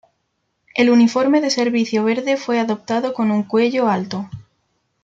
El 0.73 0.89
uniforme 0.89 1.41
de 1.41 1.51
servicio 1.51 2.03
verde 2.03 2.35
fue 2.35 2.59
adoptado 2.59 3.13
con 3.13 3.29
un 3.29 3.43
cuello 3.43 3.87
alto. 3.87 4.27